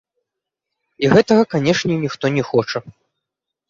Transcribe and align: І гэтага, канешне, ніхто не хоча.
І 1.05 1.13
гэтага, 1.13 1.43
канешне, 1.53 2.01
ніхто 2.09 2.25
не 2.41 2.51
хоча. 2.53 2.87